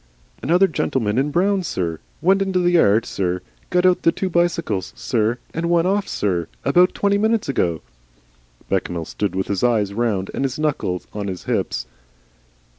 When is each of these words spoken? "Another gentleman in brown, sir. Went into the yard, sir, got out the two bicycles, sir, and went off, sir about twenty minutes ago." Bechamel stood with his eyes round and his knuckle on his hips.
"Another 0.41 0.65
gentleman 0.67 1.19
in 1.19 1.29
brown, 1.29 1.61
sir. 1.61 1.99
Went 2.23 2.41
into 2.41 2.57
the 2.57 2.71
yard, 2.71 3.05
sir, 3.05 3.39
got 3.69 3.85
out 3.85 4.01
the 4.01 4.11
two 4.11 4.31
bicycles, 4.31 4.93
sir, 4.95 5.37
and 5.53 5.69
went 5.69 5.85
off, 5.85 6.07
sir 6.07 6.47
about 6.65 6.95
twenty 6.95 7.19
minutes 7.19 7.47
ago." 7.47 7.81
Bechamel 8.67 9.05
stood 9.05 9.35
with 9.35 9.45
his 9.45 9.63
eyes 9.63 9.93
round 9.93 10.31
and 10.33 10.43
his 10.43 10.57
knuckle 10.57 11.03
on 11.13 11.27
his 11.27 11.43
hips. 11.43 11.85